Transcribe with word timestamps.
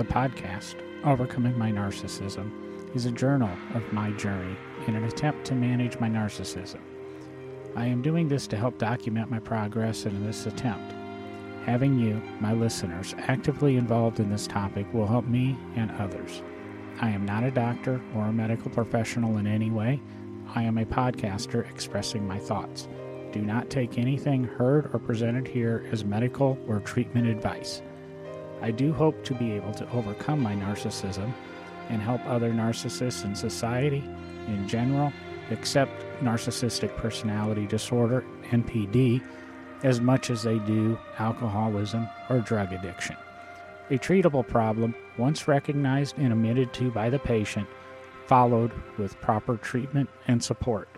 The 0.00 0.06
podcast, 0.06 0.76
Overcoming 1.04 1.58
My 1.58 1.70
Narcissism, 1.70 2.50
is 2.96 3.04
a 3.04 3.10
journal 3.10 3.50
of 3.74 3.92
my 3.92 4.10
journey 4.12 4.56
in 4.86 4.96
an 4.96 5.04
attempt 5.04 5.44
to 5.44 5.54
manage 5.54 6.00
my 6.00 6.08
narcissism. 6.08 6.80
I 7.76 7.84
am 7.84 8.00
doing 8.00 8.26
this 8.26 8.46
to 8.46 8.56
help 8.56 8.78
document 8.78 9.30
my 9.30 9.40
progress 9.40 10.06
in 10.06 10.24
this 10.24 10.46
attempt. 10.46 10.94
Having 11.66 11.98
you, 11.98 12.22
my 12.40 12.54
listeners, 12.54 13.14
actively 13.18 13.76
involved 13.76 14.20
in 14.20 14.30
this 14.30 14.46
topic 14.46 14.86
will 14.94 15.06
help 15.06 15.26
me 15.26 15.58
and 15.76 15.90
others. 15.90 16.40
I 17.02 17.10
am 17.10 17.26
not 17.26 17.44
a 17.44 17.50
doctor 17.50 18.00
or 18.16 18.24
a 18.24 18.32
medical 18.32 18.70
professional 18.70 19.36
in 19.36 19.46
any 19.46 19.70
way. 19.70 20.00
I 20.54 20.62
am 20.62 20.78
a 20.78 20.86
podcaster 20.86 21.70
expressing 21.70 22.26
my 22.26 22.38
thoughts. 22.38 22.88
Do 23.32 23.42
not 23.42 23.68
take 23.68 23.98
anything 23.98 24.44
heard 24.44 24.88
or 24.94 24.98
presented 24.98 25.46
here 25.46 25.86
as 25.92 26.06
medical 26.06 26.56
or 26.66 26.80
treatment 26.80 27.26
advice. 27.26 27.82
I 28.62 28.70
do 28.70 28.92
hope 28.92 29.24
to 29.24 29.34
be 29.34 29.52
able 29.52 29.72
to 29.74 29.90
overcome 29.90 30.40
my 30.40 30.54
narcissism 30.54 31.32
and 31.88 32.00
help 32.00 32.24
other 32.26 32.50
narcissists 32.52 33.24
in 33.24 33.34
society 33.34 34.04
in 34.46 34.68
general 34.68 35.12
accept 35.50 36.04
narcissistic 36.20 36.96
personality 36.96 37.66
disorder, 37.66 38.24
NPD, 38.50 39.22
as 39.82 40.00
much 40.00 40.30
as 40.30 40.42
they 40.42 40.58
do 40.60 40.98
alcoholism 41.18 42.08
or 42.28 42.40
drug 42.40 42.72
addiction. 42.72 43.16
A 43.90 43.98
treatable 43.98 44.46
problem, 44.46 44.94
once 45.18 45.48
recognized 45.48 46.16
and 46.18 46.32
admitted 46.32 46.72
to 46.74 46.90
by 46.90 47.10
the 47.10 47.18
patient, 47.18 47.66
followed 48.26 48.70
with 48.98 49.20
proper 49.20 49.56
treatment 49.56 50.08
and 50.28 50.42
support. 50.42 50.88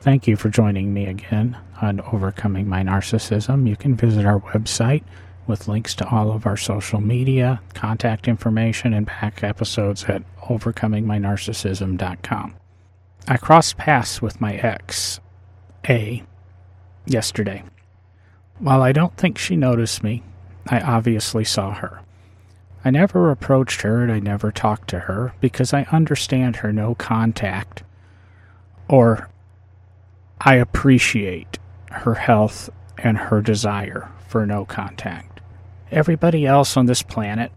Thank 0.00 0.26
you 0.26 0.36
for 0.36 0.48
joining 0.48 0.94
me 0.94 1.06
again 1.06 1.58
on 1.82 2.00
Overcoming 2.00 2.66
My 2.66 2.82
Narcissism. 2.82 3.68
You 3.68 3.76
can 3.76 3.94
visit 3.94 4.24
our 4.24 4.40
website 4.40 5.02
with 5.50 5.68
links 5.68 5.94
to 5.96 6.08
all 6.08 6.32
of 6.32 6.46
our 6.46 6.56
social 6.56 7.00
media, 7.00 7.60
contact 7.74 8.26
information, 8.26 8.94
and 8.94 9.04
back 9.04 9.42
episodes 9.42 10.04
at 10.04 10.22
overcomingmynarcissism.com. 10.44 12.54
I 13.28 13.36
crossed 13.36 13.76
paths 13.76 14.22
with 14.22 14.40
my 14.40 14.54
ex, 14.54 15.20
A, 15.88 16.22
yesterday. 17.04 17.64
While 18.58 18.82
I 18.82 18.92
don't 18.92 19.14
think 19.16 19.36
she 19.36 19.56
noticed 19.56 20.02
me, 20.02 20.22
I 20.66 20.80
obviously 20.80 21.44
saw 21.44 21.74
her. 21.74 22.00
I 22.84 22.90
never 22.90 23.30
approached 23.30 23.82
her 23.82 24.02
and 24.02 24.10
I 24.10 24.18
never 24.20 24.50
talked 24.50 24.88
to 24.90 25.00
her 25.00 25.34
because 25.40 25.74
I 25.74 25.86
understand 25.92 26.56
her 26.56 26.72
no 26.72 26.94
contact 26.94 27.82
or 28.88 29.28
I 30.40 30.54
appreciate 30.54 31.58
her 31.90 32.14
health 32.14 32.70
and 32.96 33.18
her 33.18 33.42
desire 33.42 34.10
for 34.28 34.46
no 34.46 34.64
contact. 34.64 35.29
Everybody 35.90 36.46
else 36.46 36.76
on 36.76 36.86
this 36.86 37.02
planet 37.02 37.50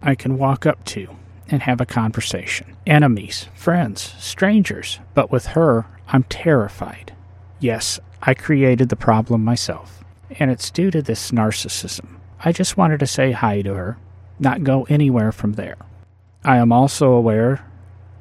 I 0.00 0.14
can 0.14 0.38
walk 0.38 0.64
up 0.64 0.84
to 0.86 1.08
and 1.48 1.62
have 1.62 1.80
a 1.80 1.86
conversation. 1.86 2.76
Enemies, 2.86 3.48
friends, 3.54 4.14
strangers. 4.18 5.00
But 5.14 5.30
with 5.30 5.46
her, 5.46 5.86
I'm 6.08 6.22
terrified. 6.24 7.14
Yes, 7.58 7.98
I 8.22 8.34
created 8.34 8.88
the 8.88 8.96
problem 8.96 9.44
myself. 9.44 10.04
And 10.38 10.50
it's 10.50 10.70
due 10.70 10.90
to 10.92 11.02
this 11.02 11.32
narcissism. 11.32 12.16
I 12.44 12.52
just 12.52 12.76
wanted 12.76 13.00
to 13.00 13.06
say 13.06 13.32
hi 13.32 13.62
to 13.62 13.74
her, 13.74 13.98
not 14.38 14.64
go 14.64 14.86
anywhere 14.88 15.32
from 15.32 15.54
there. 15.54 15.76
I 16.44 16.58
am 16.58 16.72
also 16.72 17.12
aware 17.12 17.66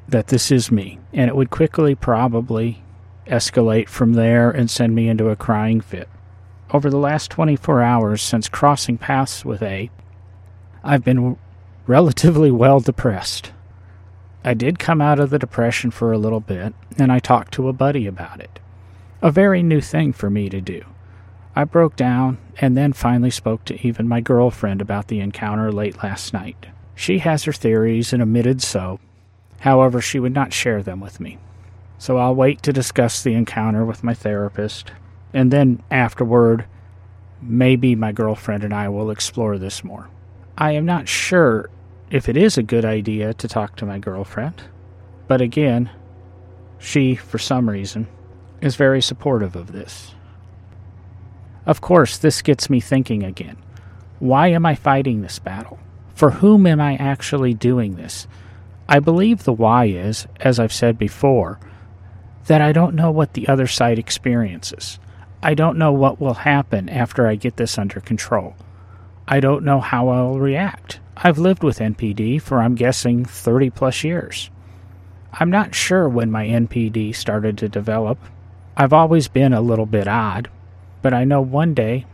that 0.07 0.27
this 0.27 0.51
is 0.51 0.71
me, 0.71 0.99
and 1.13 1.29
it 1.29 1.35
would 1.35 1.51
quickly 1.51 1.93
probably 1.93 2.83
escalate 3.27 3.87
from 3.87 4.13
there 4.13 4.49
and 4.49 4.69
send 4.69 4.95
me 4.95 5.07
into 5.07 5.29
a 5.29 5.35
crying 5.35 5.79
fit. 5.79 6.09
Over 6.71 6.91
the 6.91 6.97
last 6.97 7.31
24 7.31 7.81
hours 7.81 8.21
since 8.21 8.47
crossing 8.47 8.97
paths 8.97 9.43
with 9.43 9.63
A, 9.63 9.89
I've 10.83 11.03
been 11.03 11.37
relatively 11.87 12.51
well 12.63 12.79
depressed. 12.79 13.51
I 14.43 14.53
did 14.53 14.77
come 14.79 15.01
out 15.01 15.19
of 15.19 15.31
the 15.31 15.39
depression 15.39 15.89
for 15.89 16.11
a 16.11 16.17
little 16.17 16.39
bit, 16.39 16.73
and 16.97 17.11
I 17.11 17.19
talked 17.19 17.53
to 17.55 17.67
a 17.67 17.73
buddy 17.73 18.05
about 18.05 18.39
it. 18.39 18.59
A 19.21 19.31
very 19.31 19.63
new 19.63 19.81
thing 19.81 20.13
for 20.13 20.29
me 20.29 20.47
to 20.49 20.61
do. 20.61 20.85
I 21.55 21.63
broke 21.63 21.95
down 21.95 22.37
and 22.59 22.77
then 22.77 22.93
finally 22.93 23.31
spoke 23.31 23.65
to 23.65 23.87
even 23.87 24.07
my 24.07 24.21
girlfriend 24.21 24.79
about 24.79 25.07
the 25.07 25.19
encounter 25.19 25.71
late 25.71 26.03
last 26.03 26.33
night. 26.33 26.67
She 26.95 27.19
has 27.19 27.43
her 27.45 27.53
theories 27.53 28.13
and 28.13 28.21
admitted 28.21 28.61
so. 28.61 28.99
However, 29.61 29.99
she 30.01 30.19
would 30.19 30.33
not 30.33 30.53
share 30.53 30.83
them 30.83 30.99
with 30.99 31.19
me. 31.19 31.37
So 31.97 32.17
I'll 32.17 32.35
wait 32.35 32.61
to 32.63 32.71
discuss 32.71 33.23
the 33.23 33.33
encounter 33.33 33.83
with 33.83 34.03
my 34.03 34.13
therapist, 34.13 34.91
and 35.33 35.51
then 35.51 35.81
afterward, 35.91 36.65
maybe 37.41 37.95
my 37.95 38.11
girlfriend 38.11 38.63
and 38.63 38.73
I 38.73 38.89
will 38.89 39.11
explore 39.11 39.57
this 39.57 39.83
more. 39.83 40.09
I 40.57 40.71
am 40.71 40.85
not 40.85 41.07
sure 41.07 41.69
if 42.09 42.27
it 42.27 42.35
is 42.35 42.57
a 42.57 42.63
good 42.63 42.85
idea 42.85 43.33
to 43.35 43.47
talk 43.47 43.75
to 43.77 43.85
my 43.85 43.99
girlfriend, 43.99 44.63
but 45.27 45.41
again, 45.41 45.89
she, 46.79 47.15
for 47.15 47.37
some 47.37 47.69
reason, 47.69 48.07
is 48.61 48.75
very 48.75 49.01
supportive 49.01 49.55
of 49.55 49.71
this. 49.71 50.13
Of 51.65 51.81
course, 51.81 52.17
this 52.17 52.41
gets 52.41 52.69
me 52.69 52.79
thinking 52.79 53.23
again. 53.23 53.57
Why 54.19 54.47
am 54.47 54.65
I 54.65 54.75
fighting 54.75 55.21
this 55.21 55.39
battle? 55.39 55.79
For 56.15 56.31
whom 56.31 56.65
am 56.65 56.81
I 56.81 56.95
actually 56.95 57.53
doing 57.53 57.95
this? 57.95 58.27
I 58.87 58.99
believe 58.99 59.43
the 59.43 59.53
why 59.53 59.85
is, 59.85 60.27
as 60.39 60.59
I've 60.59 60.73
said 60.73 60.97
before, 60.97 61.59
that 62.47 62.61
I 62.61 62.71
don't 62.71 62.95
know 62.95 63.11
what 63.11 63.33
the 63.33 63.47
other 63.47 63.67
side 63.67 63.99
experiences. 63.99 64.99
I 65.41 65.53
don't 65.53 65.77
know 65.77 65.93
what 65.93 66.19
will 66.19 66.33
happen 66.33 66.89
after 66.89 67.25
I 67.25 67.35
get 67.35 67.55
this 67.55 67.77
under 67.77 68.01
control. 68.01 68.55
I 69.25 69.39
don't 69.39 69.63
know 69.63 69.79
how 69.79 70.09
I'll 70.09 70.37
react. 70.37 70.99
I've 71.15 71.37
lived 71.37 71.63
with 71.63 71.79
NPD 71.79 72.41
for, 72.41 72.61
I'm 72.61 72.75
guessing, 72.75 73.23
30 73.23 73.69
plus 73.69 74.03
years. 74.03 74.49
I'm 75.31 75.49
not 75.49 75.75
sure 75.75 76.09
when 76.09 76.29
my 76.29 76.47
NPD 76.47 77.15
started 77.15 77.57
to 77.59 77.69
develop. 77.69 78.17
I've 78.75 78.91
always 78.91 79.27
been 79.29 79.53
a 79.53 79.61
little 79.61 79.85
bit 79.85 80.07
odd, 80.07 80.49
but 81.01 81.13
I 81.13 81.23
know 81.23 81.41
one 81.41 81.73
day 81.73 82.05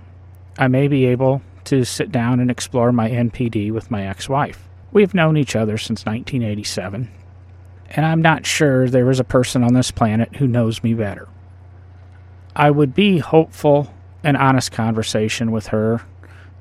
I 0.59 0.67
may 0.67 0.87
be 0.87 1.05
able 1.05 1.41
to 1.65 1.83
sit 1.83 2.11
down 2.11 2.39
and 2.39 2.51
explore 2.51 2.91
my 2.91 3.09
NPD 3.09 3.71
with 3.71 3.89
my 3.89 4.05
ex 4.07 4.29
wife. 4.29 4.67
We've 4.91 5.13
known 5.15 5.35
each 5.35 5.55
other 5.55 5.77
since 5.77 6.05
1987, 6.05 7.09
and 7.89 8.05
I'm 8.05 8.21
not 8.21 8.45
sure 8.45 8.87
there 8.87 9.09
is 9.09 9.19
a 9.19 9.23
person 9.23 9.63
on 9.63 9.73
this 9.73 9.89
planet 9.89 10.35
who 10.35 10.47
knows 10.47 10.83
me 10.83 10.93
better. 10.93 11.27
I 12.55 12.71
would 12.71 12.93
be 12.93 13.17
hopeful 13.19 13.93
an 14.23 14.35
honest 14.35 14.71
conversation 14.71 15.51
with 15.51 15.67
her 15.67 16.01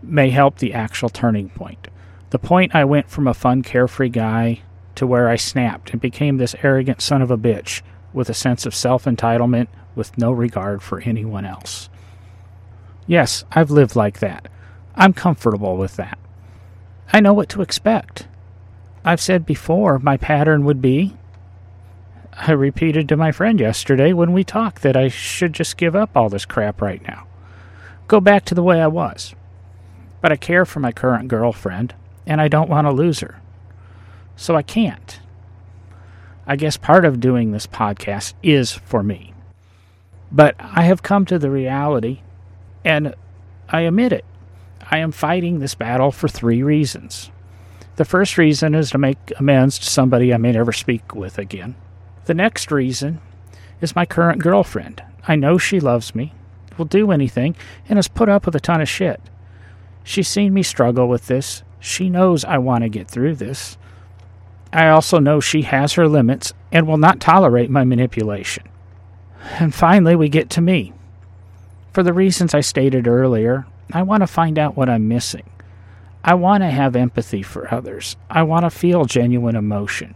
may 0.03 0.31
help 0.31 0.59
the 0.59 0.75
actual 0.75 1.09
turning 1.09 1.49
point. 1.50 1.88
The 2.31 2.38
point 2.38 2.75
I 2.75 2.84
went 2.84 3.09
from 3.09 3.28
a 3.28 3.34
fun, 3.34 3.62
carefree 3.62 4.10
guy 4.10 4.60
to 4.97 5.06
where 5.06 5.28
I 5.28 5.37
snapped 5.37 5.93
and 5.93 6.00
became 6.00 6.37
this 6.37 6.56
arrogant 6.62 7.00
son 7.00 7.22
of 7.22 7.31
a 7.31 7.38
bitch 7.38 7.83
with 8.12 8.28
a 8.28 8.34
sense 8.34 8.66
of 8.66 8.75
self 8.75 9.04
entitlement 9.04 9.69
with 9.94 10.19
no 10.19 10.33
regard 10.33 10.83
for 10.83 11.00
anyone 11.00 11.44
else. 11.44 11.88
Yes, 13.06 13.44
I've 13.53 13.71
lived 13.71 13.94
like 13.97 14.19
that. 14.19 14.49
I'm 14.97 15.12
comfortable 15.12 15.77
with 15.77 15.97
that. 15.97 16.19
I 17.12 17.21
know 17.21 17.33
what 17.33 17.49
to 17.50 17.62
expect. 17.62 18.27
I've 19.04 19.21
said 19.21 19.47
before 19.47 19.99
my 19.99 20.16
pattern 20.16 20.65
would 20.65 20.81
be 20.81 21.16
I 22.37 22.53
repeated 22.53 23.09
to 23.09 23.17
my 23.17 23.31
friend 23.31 23.61
yesterday 23.61 24.12
when 24.12 24.33
we 24.33 24.43
talked 24.43 24.83
that 24.83 24.97
I 24.97 25.09
should 25.09 25.53
just 25.53 25.77
give 25.77 25.95
up 25.95 26.17
all 26.17 26.28
this 26.28 26.45
crap 26.45 26.83
right 26.83 27.03
now. 27.06 27.27
Go 28.09 28.21
back 28.21 28.45
to 28.47 28.55
the 28.55 28.62
way 28.62 28.81
I 28.83 28.89
was. 28.89 29.34
But 30.21 30.33
I 30.33 30.37
care 30.37 30.65
for 30.65 30.81
my 30.81 30.91
current 30.91 31.28
girlfriend, 31.28 31.95
and 32.27 32.41
I 32.41 32.49
don't 32.49 32.69
want 32.69 32.87
to 32.87 32.93
lose 32.93 33.21
her. 33.21 33.41
So 34.37 34.56
I 34.56 34.62
can't. 34.62 35.21
I 36.47 36.56
guess 36.56 36.77
part 36.77 37.05
of 37.05 37.21
doing 37.21 37.53
this 37.53 37.67
podcast 37.67 38.34
is 38.43 38.72
for 38.72 39.03
me. 39.03 39.33
But 40.33 40.57
I 40.59 40.83
have 40.83 41.03
come 41.03 41.25
to 41.27 41.39
the 41.39 41.51
reality, 41.51 42.21
and 42.84 43.15
I 43.69 43.83
admit 43.83 44.13
it. 44.13 44.25
I 44.91 44.98
am 44.98 45.13
fighting 45.13 45.60
this 45.60 45.75
battle 45.75 46.10
for 46.10 46.28
three 46.28 46.63
reasons. 46.63 47.30
The 47.97 48.04
first 48.04 48.37
reason 48.37 48.75
is 48.75 48.91
to 48.91 48.98
make 48.98 49.33
amends 49.39 49.78
to 49.78 49.84
somebody 49.84 50.34
I 50.34 50.37
may 50.37 50.53
never 50.53 50.72
speak 50.72 51.15
with 51.15 51.39
again. 51.39 51.77
The 52.26 52.34
next 52.34 52.71
reason 52.71 53.21
is 53.80 53.94
my 53.94 54.06
current 54.06 54.42
girlfriend. 54.42 55.03
I 55.28 55.36
know 55.36 55.59
she 55.59 55.80
loves 55.80 56.15
me, 56.15 56.32
will 56.78 56.84
do 56.84 57.10
anything, 57.10 57.54
and 57.88 57.98
has 57.98 58.09
put 58.09 58.28
up 58.28 58.47
with 58.47 58.54
a 58.54 58.60
ton 58.60 58.80
of 58.80 58.88
shit. 58.88 59.21
She's 60.03 60.28
seen 60.28 60.54
me 60.54 60.62
struggle 60.62 61.09
with 61.09 61.26
this. 61.26 61.62
She 61.80 62.09
knows 62.09 62.44
I 62.44 62.59
want 62.59 62.82
to 62.82 62.88
get 62.88 63.09
through 63.09 63.36
this. 63.36 63.76
I 64.72 64.88
also 64.88 65.18
know 65.18 65.41
she 65.41 65.62
has 65.62 65.94
her 65.94 66.09
limits 66.09 66.53
and 66.72 66.86
will 66.86 66.98
not 66.98 67.21
tolerate 67.21 67.71
my 67.71 67.84
manipulation. 67.84 68.65
And 69.59 69.74
finally, 69.74 70.16
we 70.16 70.28
get 70.28 70.50
to 70.50 70.60
me. 70.60 70.92
For 71.92 72.03
the 72.03 72.12
reasons 72.12 72.54
I 72.54 72.60
stated 72.60 73.06
earlier, 73.06 73.66
I 73.92 74.03
want 74.03 74.22
to 74.22 74.27
find 74.27 74.59
out 74.59 74.77
what 74.77 74.88
I'm 74.88 75.06
missing. 75.06 75.48
I 76.24 76.34
want 76.34 76.62
to 76.62 76.70
have 76.70 76.97
empathy 76.97 77.42
for 77.42 77.72
others. 77.72 78.16
I 78.30 78.42
want 78.42 78.65
to 78.65 78.70
feel 78.70 79.04
genuine 79.04 79.56
emotion. 79.56 80.15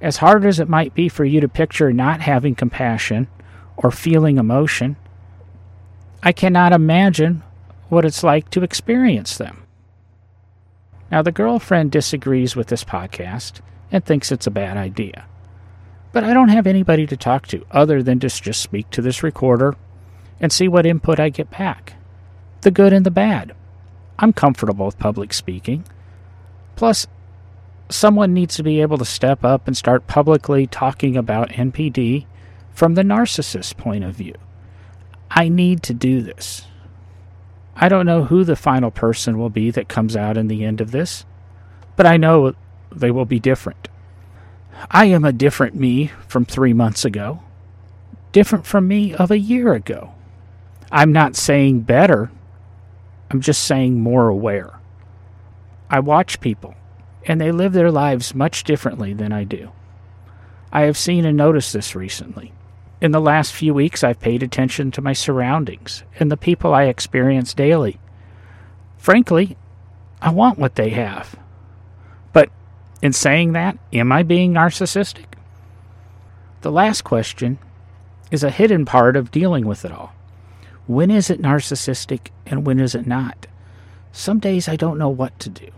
As 0.00 0.18
hard 0.18 0.44
as 0.44 0.60
it 0.60 0.68
might 0.68 0.94
be 0.94 1.08
for 1.08 1.24
you 1.24 1.40
to 1.40 1.48
picture 1.48 1.92
not 1.92 2.20
having 2.20 2.54
compassion 2.54 3.26
or 3.76 3.90
feeling 3.90 4.38
emotion, 4.38 4.96
I 6.22 6.32
cannot 6.32 6.72
imagine 6.72 7.42
what 7.88 8.04
it's 8.04 8.22
like 8.22 8.50
to 8.50 8.62
experience 8.62 9.36
them. 9.36 9.64
Now, 11.10 11.22
the 11.22 11.32
girlfriend 11.32 11.90
disagrees 11.90 12.54
with 12.54 12.68
this 12.68 12.84
podcast 12.84 13.60
and 13.90 14.04
thinks 14.04 14.30
it's 14.30 14.46
a 14.46 14.52
bad 14.52 14.76
idea. 14.76 15.24
But 16.12 16.24
I 16.24 16.34
don't 16.34 16.48
have 16.48 16.66
anybody 16.66 17.06
to 17.06 17.16
talk 17.16 17.46
to 17.48 17.64
other 17.70 18.02
than 18.02 18.20
just, 18.20 18.42
just 18.42 18.60
speak 18.60 18.90
to 18.90 19.02
this 19.02 19.22
recorder 19.22 19.74
and 20.40 20.52
see 20.52 20.68
what 20.68 20.86
input 20.86 21.18
I 21.18 21.28
get 21.28 21.50
back 21.50 21.94
the 22.62 22.70
good 22.72 22.92
and 22.92 23.06
the 23.06 23.10
bad. 23.10 23.54
I'm 24.18 24.32
comfortable 24.32 24.86
with 24.86 24.98
public 24.98 25.32
speaking. 25.32 25.84
Plus, 26.74 27.06
someone 27.88 28.34
needs 28.34 28.56
to 28.56 28.62
be 28.62 28.80
able 28.80 28.98
to 28.98 29.04
step 29.04 29.44
up 29.44 29.66
and 29.66 29.76
start 29.76 30.06
publicly 30.06 30.66
talking 30.66 31.16
about 31.16 31.50
NPD 31.50 32.26
from 32.72 32.94
the 32.94 33.02
narcissist 33.02 33.76
point 33.76 34.04
of 34.04 34.14
view. 34.14 34.34
I 35.30 35.48
need 35.48 35.82
to 35.84 35.94
do 35.94 36.22
this. 36.22 36.66
I 37.76 37.88
don't 37.88 38.06
know 38.06 38.24
who 38.24 38.44
the 38.44 38.56
final 38.56 38.90
person 38.90 39.38
will 39.38 39.50
be 39.50 39.70
that 39.70 39.88
comes 39.88 40.16
out 40.16 40.36
in 40.36 40.48
the 40.48 40.64
end 40.64 40.80
of 40.80 40.90
this, 40.90 41.24
but 41.96 42.06
I 42.06 42.16
know 42.16 42.54
they 42.90 43.10
will 43.10 43.24
be 43.24 43.38
different. 43.38 43.88
I 44.90 45.06
am 45.06 45.24
a 45.24 45.32
different 45.32 45.74
me 45.74 46.10
from 46.26 46.44
three 46.44 46.72
months 46.72 47.04
ago, 47.04 47.42
different 48.32 48.66
from 48.66 48.88
me 48.88 49.14
of 49.14 49.30
a 49.30 49.38
year 49.38 49.74
ago. 49.74 50.14
I'm 50.90 51.12
not 51.12 51.36
saying 51.36 51.80
better, 51.80 52.30
I'm 53.30 53.40
just 53.40 53.64
saying 53.64 54.00
more 54.00 54.28
aware. 54.28 54.78
I 55.90 56.00
watch 56.00 56.40
people, 56.40 56.74
and 57.28 57.38
they 57.38 57.52
live 57.52 57.74
their 57.74 57.92
lives 57.92 58.34
much 58.34 58.64
differently 58.64 59.12
than 59.12 59.32
I 59.32 59.44
do. 59.44 59.70
I 60.72 60.82
have 60.82 60.96
seen 60.96 61.26
and 61.26 61.36
noticed 61.36 61.74
this 61.74 61.94
recently. 61.94 62.52
In 63.00 63.12
the 63.12 63.20
last 63.20 63.52
few 63.52 63.74
weeks, 63.74 64.02
I've 64.02 64.18
paid 64.18 64.42
attention 64.42 64.90
to 64.92 65.02
my 65.02 65.12
surroundings 65.12 66.02
and 66.18 66.32
the 66.32 66.36
people 66.36 66.74
I 66.74 66.84
experience 66.84 67.54
daily. 67.54 68.00
Frankly, 68.96 69.56
I 70.20 70.30
want 70.30 70.58
what 70.58 70.74
they 70.74 70.90
have. 70.90 71.38
But 72.32 72.50
in 73.02 73.12
saying 73.12 73.52
that, 73.52 73.78
am 73.92 74.10
I 74.10 74.22
being 74.22 74.52
narcissistic? 74.52 75.26
The 76.62 76.72
last 76.72 77.02
question 77.02 77.58
is 78.30 78.42
a 78.42 78.50
hidden 78.50 78.84
part 78.84 79.16
of 79.16 79.30
dealing 79.30 79.66
with 79.66 79.84
it 79.84 79.92
all. 79.92 80.12
When 80.86 81.10
is 81.10 81.30
it 81.30 81.42
narcissistic 81.42 82.30
and 82.46 82.66
when 82.66 82.80
is 82.80 82.94
it 82.94 83.06
not? 83.06 83.46
Some 84.10 84.40
days 84.40 84.66
I 84.68 84.76
don't 84.76 84.98
know 84.98 85.10
what 85.10 85.38
to 85.40 85.50
do. 85.50 85.68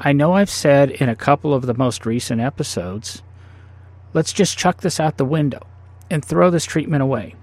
I 0.00 0.12
know 0.12 0.34
I've 0.34 0.50
said 0.50 0.90
in 0.92 1.08
a 1.08 1.16
couple 1.16 1.52
of 1.52 1.66
the 1.66 1.74
most 1.74 2.06
recent 2.06 2.40
episodes, 2.40 3.22
let's 4.14 4.32
just 4.32 4.56
chuck 4.56 4.80
this 4.80 5.00
out 5.00 5.16
the 5.16 5.24
window 5.24 5.66
and 6.08 6.24
throw 6.24 6.50
this 6.50 6.64
treatment 6.64 7.02
away. 7.02 7.34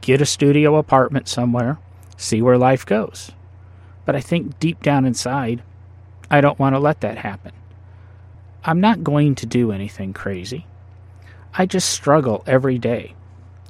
Get 0.00 0.20
a 0.20 0.26
studio 0.26 0.76
apartment 0.76 1.28
somewhere, 1.28 1.78
see 2.16 2.42
where 2.42 2.58
life 2.58 2.84
goes. 2.84 3.30
But 4.04 4.16
I 4.16 4.20
think 4.20 4.58
deep 4.58 4.82
down 4.82 5.04
inside, 5.04 5.62
I 6.28 6.40
don't 6.40 6.58
want 6.58 6.74
to 6.74 6.80
let 6.80 7.02
that 7.02 7.18
happen. 7.18 7.52
I'm 8.64 8.80
not 8.80 9.04
going 9.04 9.36
to 9.36 9.46
do 9.46 9.70
anything 9.70 10.12
crazy. 10.12 10.66
I 11.54 11.66
just 11.66 11.88
struggle 11.88 12.42
every 12.48 12.78
day. 12.78 13.14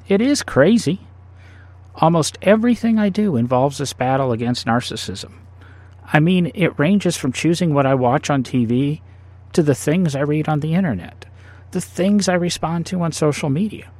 It 0.08 0.22
is 0.22 0.42
crazy. 0.42 1.00
Almost 1.96 2.38
everything 2.40 2.98
I 2.98 3.10
do 3.10 3.36
involves 3.36 3.76
this 3.76 3.92
battle 3.92 4.32
against 4.32 4.66
narcissism. 4.66 5.32
I 6.12 6.20
mean, 6.20 6.50
it 6.54 6.78
ranges 6.78 7.16
from 7.16 7.32
choosing 7.32 7.74
what 7.74 7.86
I 7.86 7.94
watch 7.94 8.30
on 8.30 8.42
TV 8.42 9.00
to 9.52 9.62
the 9.62 9.74
things 9.74 10.16
I 10.16 10.20
read 10.20 10.48
on 10.48 10.60
the 10.60 10.74
internet, 10.74 11.26
the 11.72 11.80
things 11.80 12.28
I 12.28 12.34
respond 12.34 12.86
to 12.86 13.02
on 13.02 13.12
social 13.12 13.50
media. 13.50 13.90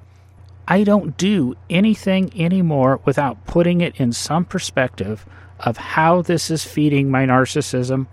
I 0.67 0.85
don't 0.85 1.17
do 1.17 1.57
anything 1.69 2.33
anymore 2.41 3.01
without 3.05 3.45
putting 3.47 3.81
it 3.81 3.97
in 4.01 4.13
some 4.13 4.45
perspective 4.45 5.27
of 5.61 5.77
how 5.77 6.23
this 6.23 6.51
is 6.51 6.65
feeding 6.65 7.11
my 7.11 7.27
narcissism 7.27 8.07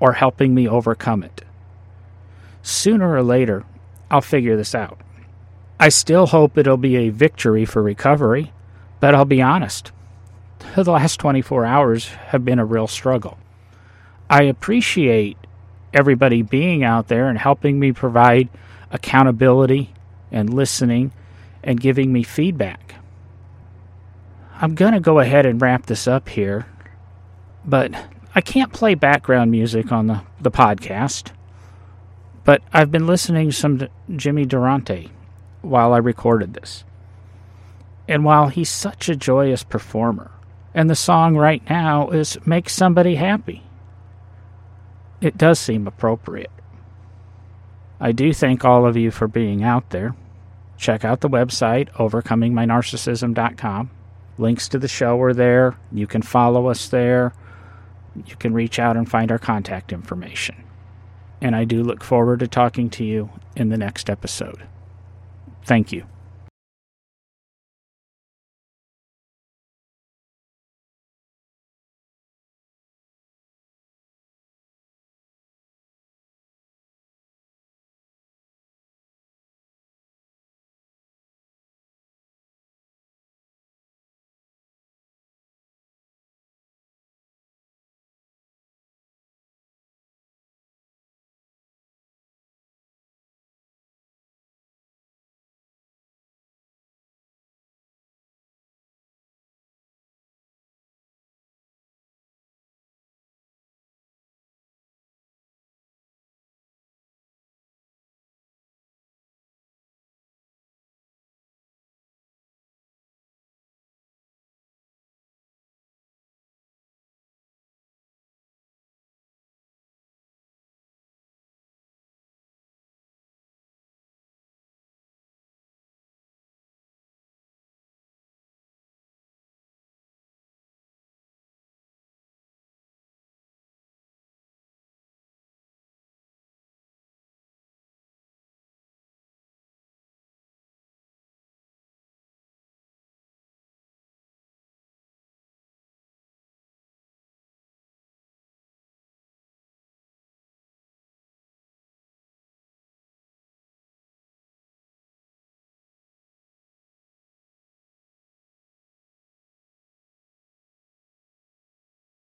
or 0.00 0.14
helping 0.14 0.54
me 0.54 0.68
overcome 0.68 1.22
it. 1.22 1.42
Sooner 2.62 3.12
or 3.12 3.22
later, 3.22 3.64
I'll 4.10 4.20
figure 4.20 4.56
this 4.56 4.74
out. 4.74 5.00
I 5.78 5.88
still 5.88 6.26
hope 6.26 6.56
it'll 6.56 6.76
be 6.76 6.96
a 6.96 7.10
victory 7.10 7.64
for 7.64 7.82
recovery, 7.82 8.52
but 9.00 9.14
I'll 9.14 9.24
be 9.24 9.42
honest. 9.42 9.90
The 10.74 10.90
last 10.90 11.20
24 11.20 11.64
hours 11.66 12.08
have 12.08 12.44
been 12.44 12.58
a 12.58 12.64
real 12.64 12.86
struggle. 12.86 13.38
I 14.30 14.44
appreciate 14.44 15.36
everybody 15.92 16.42
being 16.42 16.82
out 16.82 17.08
there 17.08 17.28
and 17.28 17.38
helping 17.38 17.78
me 17.78 17.92
provide 17.92 18.48
accountability 18.90 19.92
and 20.30 20.52
listening 20.52 21.12
and 21.62 21.80
giving 21.80 22.12
me 22.12 22.22
feedback. 22.22 22.94
I'm 24.60 24.74
going 24.74 24.92
to 24.94 25.00
go 25.00 25.18
ahead 25.18 25.44
and 25.44 25.60
wrap 25.60 25.86
this 25.86 26.08
up 26.08 26.28
here, 26.28 26.66
but 27.64 27.92
I 28.34 28.40
can't 28.40 28.72
play 28.72 28.94
background 28.94 29.50
music 29.50 29.92
on 29.92 30.06
the, 30.06 30.22
the 30.40 30.50
podcast. 30.50 31.32
But 32.44 32.62
I've 32.72 32.90
been 32.90 33.06
listening 33.06 33.50
to 33.50 33.54
some 33.54 33.88
Jimmy 34.16 34.46
Durante 34.46 35.10
while 35.60 35.92
I 35.92 35.98
recorded 35.98 36.54
this. 36.54 36.84
And 38.08 38.24
while 38.24 38.48
he's 38.48 38.70
such 38.70 39.08
a 39.08 39.16
joyous 39.16 39.62
performer, 39.62 40.30
and 40.74 40.88
the 40.88 40.94
song 40.94 41.36
right 41.36 41.62
now 41.68 42.10
is 42.10 42.38
Make 42.46 42.68
Somebody 42.68 43.16
Happy, 43.16 43.62
it 45.20 45.36
does 45.38 45.58
seem 45.58 45.86
appropriate. 45.86 46.50
I 48.00 48.12
do 48.12 48.32
thank 48.32 48.64
all 48.64 48.86
of 48.86 48.96
you 48.96 49.10
for 49.10 49.28
being 49.28 49.62
out 49.62 49.90
there 49.90 50.16
check 50.82 51.04
out 51.04 51.20
the 51.20 51.30
website, 51.30 51.90
overcomingmynarcissism.com. 51.92 53.90
Links 54.36 54.68
to 54.68 54.78
the 54.78 54.88
show 54.88 55.20
are 55.20 55.32
there. 55.32 55.76
You 55.92 56.06
can 56.06 56.22
follow 56.22 56.66
us 56.68 56.88
there. 56.88 57.32
You 58.26 58.36
can 58.36 58.52
reach 58.52 58.78
out 58.78 58.96
and 58.96 59.08
find 59.08 59.30
our 59.30 59.38
contact 59.38 59.92
information. 59.92 60.56
And 61.40 61.56
I 61.56 61.64
do 61.64 61.82
look 61.82 62.04
forward 62.04 62.40
to 62.40 62.48
talking 62.48 62.90
to 62.90 63.04
you 63.04 63.30
in 63.56 63.68
the 63.68 63.78
next 63.78 64.10
episode. 64.10 64.66
Thank 65.64 65.92
you. 65.92 66.11